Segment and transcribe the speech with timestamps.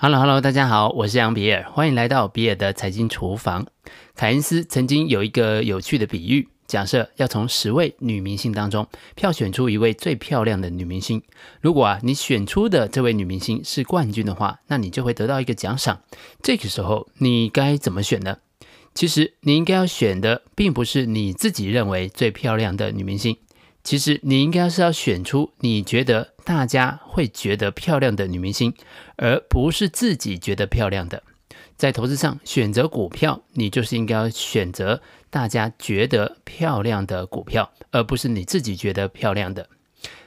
[0.00, 3.66] Hello，Hello，大家好，我是杨比尔，欢迎来到比尔的财经厨房。
[4.14, 11.20] 凯恩斯曾经有一个有趣的比喻，假设要从十位女明星当中票选出一位最漂亮的女明星，
[11.60, 16.00] 如果啊你选出的这位女明星是冠军的话，那你就会得到一个奖赏。
[16.40, 18.36] 这个时候你该怎么选呢？
[18.94, 23.36] 其实你应该要选的并不是你自己认为最漂亮的女明星。
[23.88, 28.74] 其实你应该是要选出你觉得大家会觉得漂亮的女明星，
[29.16, 31.22] 而不是自己觉得漂亮的。
[31.78, 39.70] 在投资上选择股票，你就是应该要选择大家觉得漂亮的股票，而不是你自己觉得漂亮的。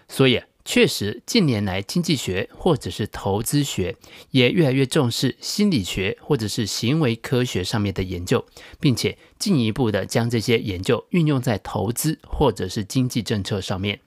[0.08, 3.96] 所以，确实，近年来经济学或者是投资学
[4.30, 8.46] 也越来越重视心理学或者是行为科学上面的研究，
[8.80, 14.00] 并且进一步的将这些研究运用在投资或者是经济政策上面。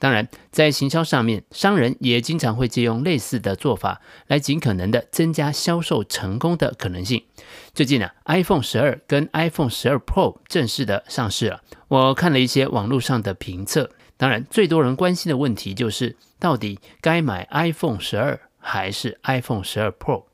[0.00, 7.24] 当然，在行销上面，商人也经常会借用类似的做法来尽可能的增加销售成功的可能性。
[7.74, 13.90] 最近呢，iPhone 十二跟 iPhone 十二 Pro 正式的上市了，我看了一些网络上的评测。
[14.18, 20.24] 当然，最多人关心的问题就是，到底该买 iPhone 十二还是 iPhone 十二 Pro？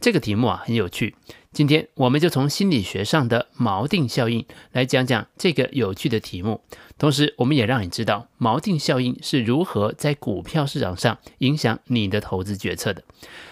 [0.00, 1.16] 这个题目啊很有趣。
[1.50, 6.62] 今天我们就从心理学上的锚定效应来讲讲这个有趣的题目，
[6.96, 13.02] 同时我们也让你知道锚定效应是如何在股票市场上影响你的投资决策的。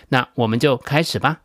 [0.08, 1.40] 那我们就开始吧。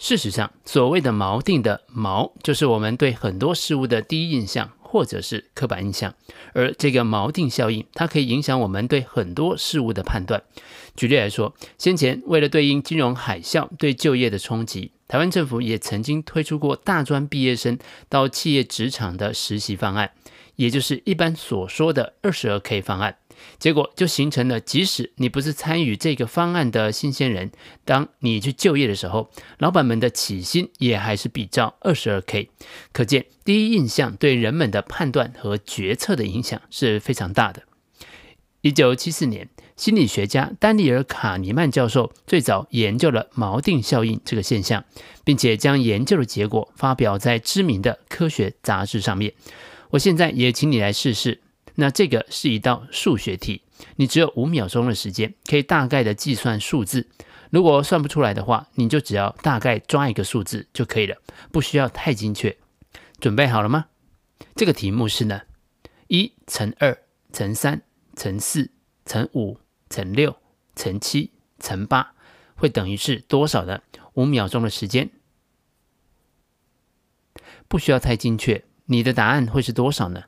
[0.00, 4.72] 事实上，所谓的锚定的锚，就是我们对很多事物的第一印象。
[4.92, 6.12] 或者是刻板印象，
[6.52, 10.42] 而这个锚定效应，它可以影响我们对很多事物的判断。
[10.96, 17.78] 举例来说，先前为了对应金融海啸对就业的冲击，台湾政府也曾经推出过大专毕业生
[18.08, 20.10] 到企业职场的实习方案，
[20.56, 23.16] 也就是一般所说的二十二 K 方案。
[23.58, 27.50] 结果就形成了，即使你不是参与这个方案的新鲜人，
[27.84, 32.50] 当你去就业的时候，老板们的起薪也还是比照二十二 K。
[32.92, 37.64] 可见，第一印象对人们的判断和决策的影响是非常大的。
[38.62, 44.84] 一九七四年，心理学家丹尼尔·卡尼曼教授最早研究了锚定效应这个现象，
[45.24, 49.32] 并且将研究的结果发表在知名的科学杂志上面。
[49.90, 51.40] 我现在也请你来试试。
[51.76, 53.62] 那这个是一道数学题，
[53.96, 57.08] 你只有五秒钟的时间，可以大概的计算数字。
[57.50, 61.16] 如果算不出来的话，你就只要大概抓一个数字就可以了，
[61.50, 62.56] 不需要太精确。
[63.18, 63.86] 准备好了吗？
[64.54, 65.42] 这个题目是呢，
[66.08, 66.96] 一乘二
[67.32, 67.82] 乘三
[68.16, 68.70] 乘四
[69.04, 69.58] 乘五
[69.88, 70.36] 乘六
[70.76, 72.14] 乘七乘八
[72.54, 73.80] 会等于是多少呢？
[74.14, 75.10] 五秒钟的时间，
[77.68, 80.24] 不需要太精确，你的答案会是多少呢？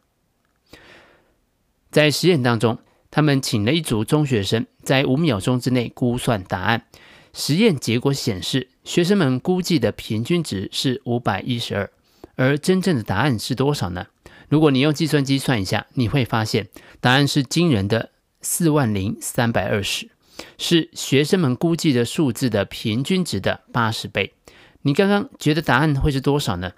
[1.92, 2.78] 在实验当中，
[3.10, 6.86] 他们请了一组中学生，在五秒钟之内估算答案。
[7.34, 11.90] 实验结果显示，学生们估计的平均值是五百一十二，
[12.34, 14.06] 而真正的答案是多少呢？
[14.48, 16.68] 如果你用计算机算一下，你会发现
[17.00, 18.10] 答案是惊人的
[18.40, 20.08] 四万零三百二十，
[20.56, 24.32] 是学生们估计的数字的平均值的八十倍。
[24.80, 26.72] 你刚刚觉得答案会是多少呢？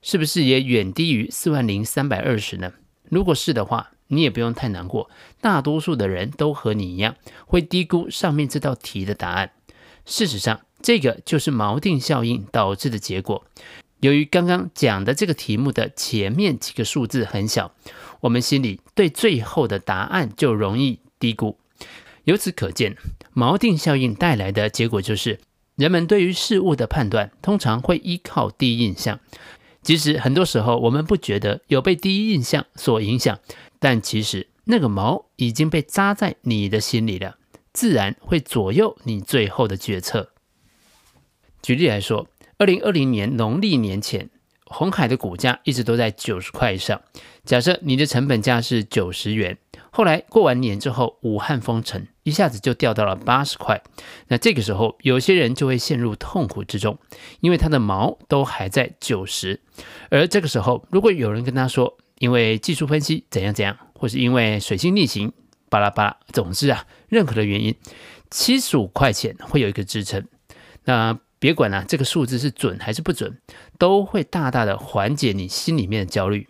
[0.00, 2.72] 是不是也远低于四万零三百二十呢？
[3.08, 9.52] 如果是的话，你也不用太难过，大多数的人都和你一样，会低估上面这道题的答案。
[10.04, 13.44] 事实上，这个就是锚定效应导致的结果。
[14.00, 17.72] 由于刚刚讲的这个题目的前面几个数字很小，
[18.20, 21.56] 我们心里对最后的答案就容易低估。
[22.24, 22.96] 由此可见，
[23.34, 25.40] 锚定效应带来的结果就是，
[25.76, 29.20] 人们对于事物的判断通常会依靠第一印象，
[29.82, 33.38] 即使很多时候我们不觉得有被第一印象所影响。
[33.82, 37.36] 但其实那个锚已经被扎在你的心里了，
[37.72, 40.30] 自然会左右你最后的决策。
[41.60, 42.28] 举例来说，
[42.58, 44.30] 二零二零年农历年前，
[44.66, 47.02] 红海的股价一直都在九十块以上。
[47.44, 49.58] 假设你的成本价是九十元，
[49.90, 53.82] 后来过完年之后，武汉封城，一下子就掉到了八十块。
[54.28, 56.96] 那这个时候，有些人就会陷入痛苦之中，
[57.40, 59.60] 因为他的锚都还在九十。
[60.08, 65.32] 而这个时候，如果有人跟他说，因为技术分析怎样怎样，或是因为水星逆行，
[65.68, 67.74] 巴拉巴拉，总之啊，任何的原因，
[68.30, 70.24] 七十五块钱会有一个支撑。
[70.84, 73.38] 那别管啊，这个数字是准还是不准，
[73.76, 76.46] 都会大大的缓解你心里面的焦虑。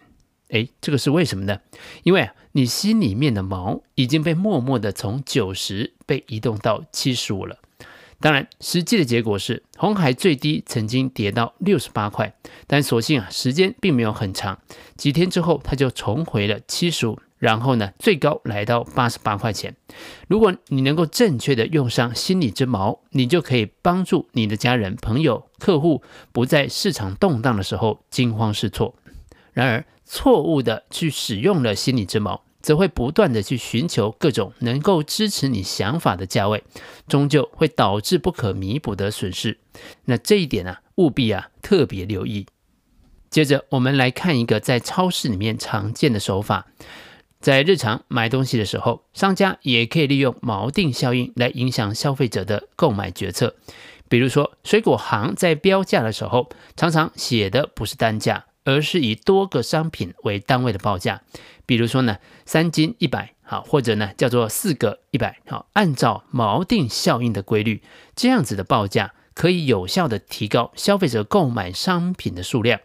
[0.51, 1.61] 诶，这个是为什么呢？
[2.03, 7.57] 因为啊，你心里面的锚已经被默默的从九十被移动到七十五了。
[8.23, 12.33] 当然，实际的结果是，红海最低曾经跌到六十八块，
[12.69, 14.59] 但所幸啊，时间并没有很长，
[14.97, 19.75] 几天之后它就重回了七十五，然后呢，最高来到八十八块钱。
[20.29, 28.95] 如果你能够正确的用上心理之锚，你就可以帮助你的家人、朋友、客户不在市场动荡的时候惊慌失措。
[29.53, 36.63] 然而，错误的去使用了心理之锚，则会不断的去寻求各种能够支持你想法的价位，
[37.09, 39.59] 终究会导致不可弥补的损失。
[40.05, 42.47] 那这一点啊，务必啊特别留意。
[43.29, 46.67] 接着，我们来看一个在超市里面常见的手法。
[47.41, 53.57] 在日常买东西的时候，商家也可以利用锚定效应来影响消费者的购买决策。
[54.09, 61.23] 比如说，水果行在标价的时候，常常写的不是单价，而是以多个商品为单位的报价。
[61.67, 67.83] 比如说呢，三斤一百，好，或者呢叫做四个一百，好，按照锚定效应的规律，
[68.15, 69.15] 这样子的报价。
[69.35, 72.79] 可以有效地提高消费者购买商品的数量。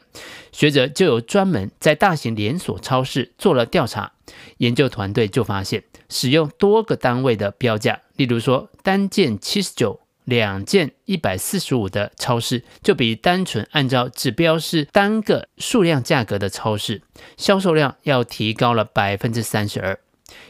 [0.53, 4.13] 学者就有专门在大型连锁超市做了调查，
[4.59, 17.01] 研究团队就发现，使用多个单位的标价，例如说单件七十九，两件一百四十五的超市，就比单纯按照指标是单个数量价格的超市，
[17.37, 19.97] 销售量要提高了百分之三十二。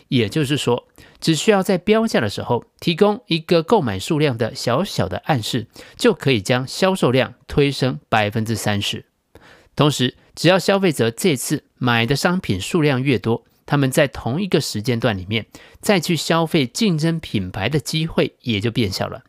[0.07, 0.87] 也就是说，
[1.21, 9.05] 只需要在标价的时候提供一个购买数量的小小的暗示，就可以将销售量推升百分之三十。
[9.75, 15.45] 同时，只要消费者这次买的商品数量越多，他们在同一个时间段里面
[15.79, 19.21] 再去消费竞争品牌的机会也就变小了。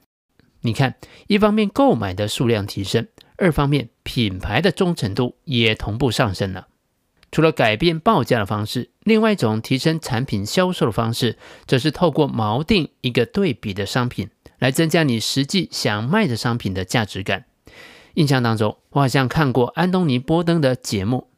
[0.61, 0.97] 你看，
[1.29, 3.07] 一方面购买的数量提升，
[3.37, 6.67] 二方面品牌的忠诚度也同步上升了。
[7.31, 17.45] 除了改变报价的方式，另外一种提升产品销售的方式，则是透过锚定一个对比的商品，来增加你实际想卖的商品的价值感。
[18.15, 21.29] 印象当中，我好像看过安东尼·波登的节目。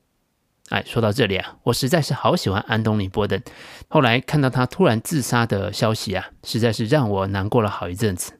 [0.70, 3.42] 哎，说到这里啊，我实在是好喜欢安东尼·波登。
[3.88, 8.39] 后来看到他突然自杀的消息啊，实在是让我难过了好一阵子。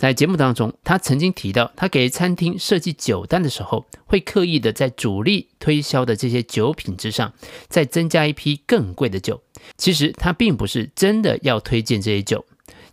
[0.00, 7.34] 在节目当中，他曾经提到，他给餐厅设计酒单的时候，会刻意的在主力推销的这些酒品之上，
[7.68, 9.42] 再增加一批更贵的酒。
[9.76, 12.46] 其实他并不是真的要推荐这些酒，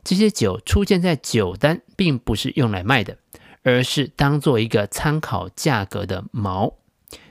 [0.03, 3.17] 这些酒出现在酒单，并不是用来卖的，
[3.63, 6.73] 而是当做一个参考价格的锚。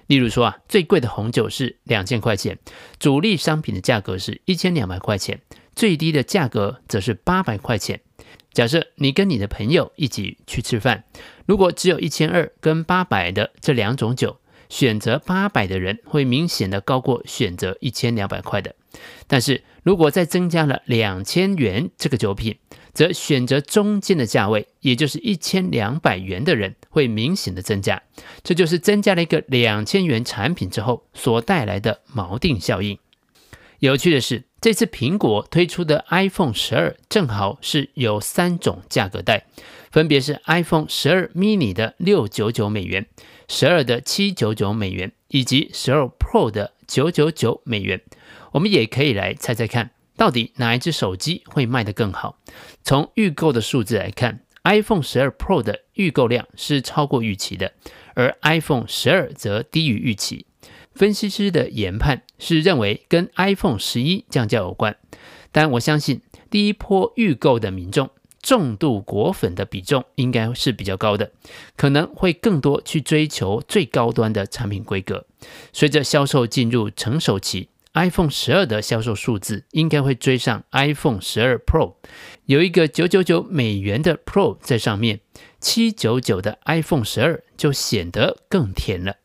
[0.06, 2.58] 例如说啊，最贵的红酒是两千块钱，
[2.98, 5.42] 主力商品的价格是一千两百块钱，
[5.74, 8.00] 最低的价格则是八百块钱。
[8.56, 11.04] 假设你跟你的朋友一起去吃饭，
[11.44, 14.38] 如果只有一千二跟八百的这两种酒，
[14.70, 18.74] 选择八百的人会明显的高过选择一千两百块的。
[19.26, 22.56] 但是如果再增加了两千元这个酒品，
[22.94, 28.02] 则选择中间的价位，也就是一千两百元的人会明显的增加。
[28.42, 32.98] 这就是增加了一个两千元产品之后所带来的锚定效应。
[33.80, 39.44] 有趣的是，这次苹果推出的 iPhone 十二正好是有三种价格带，
[39.90, 43.06] 分别是 iPhone 十二 mini 的六九九美元、
[43.48, 48.00] 十二的七九九美元，以及十二 Pro 的九九九美元。
[48.52, 52.38] 我们也可以来猜猜看，到底哪一只手机会卖得更好？
[52.82, 57.74] 从预购的数字来看，iPhone 十二 Pro 的预购量是超过预期的，
[58.14, 60.46] 而 iPhone 十二则低于预期。
[60.96, 64.96] 分析师的研判是认为跟 iPhone 十一降价有关，
[65.52, 68.10] 但我相信第一波预购的民众
[68.42, 71.32] 重度果粉的比重应该是比较高的，
[71.76, 75.26] 可能会更多去追求最高端的产品规格。
[75.72, 81.94] 随着销售进入成熟期，iPhone 十二的销售数字应该会追上 iPhone 十二 Pro，
[82.44, 85.20] 有一个九九九美元的 Pro 在上面，
[85.60, 89.16] 七九九的 iPhone 十二就显得更甜了。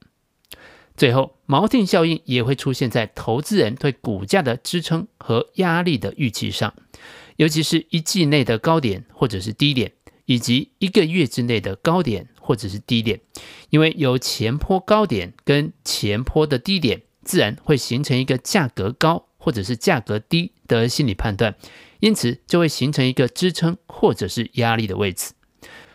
[0.97, 6.73] 最后，锚定效应也会出现在投资人对股价的支撑和压力的预期上，
[7.35, 9.91] 尤其是一季内的高点或者是低点，
[10.23, 13.19] 以及一个月之内的高点或者是低点，
[13.69, 21.53] 因为有前坡高点跟前坡的低点，自然会形成一个价格高或者是价格低的心理判断，
[21.99, 25.33] 因此就会形成一个支撑或者是压力的位置。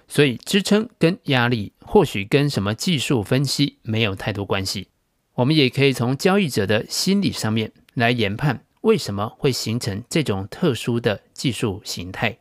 [0.06, 4.88] 所以，支撑跟压力或许跟什么技术分析没有太多关系。
[5.36, 12.38] 我们也可以从交易者的心理上面来研判，为什么会形成这种特殊的技术形态。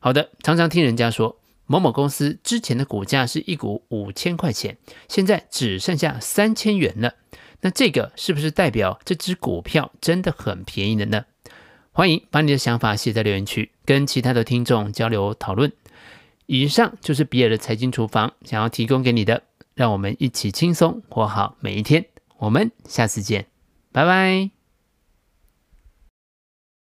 [0.00, 7.14] 好的，常常听人家说某某公司之前的股价是一股五千块钱，现在只剩下三千元了。
[7.60, 11.26] 那这个是不是代表这只股票真的很便宜了呢？
[11.92, 15.70] 欢迎把你的想法写在留言区，跟其他的听众交流讨论。
[16.46, 19.44] 以上就是比尔的财经厨房想要提供给你的。
[19.80, 22.04] 让我们一起轻松活好每一天。
[22.36, 23.46] 我们下次见，
[23.92, 24.59] 拜拜。